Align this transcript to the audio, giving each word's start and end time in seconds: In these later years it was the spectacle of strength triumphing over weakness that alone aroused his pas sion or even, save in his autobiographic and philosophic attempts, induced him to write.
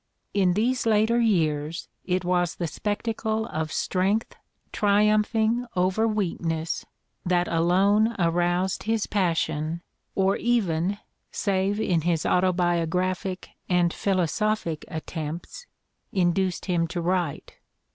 In 0.33 0.53
these 0.55 0.87
later 0.87 1.19
years 1.19 1.87
it 2.05 2.25
was 2.25 2.55
the 2.55 2.65
spectacle 2.65 3.45
of 3.45 3.71
strength 3.71 4.35
triumphing 4.71 5.67
over 5.75 6.07
weakness 6.07 6.83
that 7.23 7.47
alone 7.47 8.15
aroused 8.17 8.81
his 8.89 9.05
pas 9.05 9.37
sion 9.37 9.83
or 10.15 10.37
even, 10.37 10.97
save 11.31 11.79
in 11.79 12.01
his 12.01 12.23
autobiographic 12.25 13.49
and 13.69 13.93
philosophic 13.93 14.85
attempts, 14.87 15.67
induced 16.11 16.65
him 16.65 16.87
to 16.87 16.99
write. 16.99 17.57